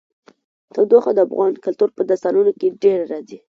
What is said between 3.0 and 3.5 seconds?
راځي.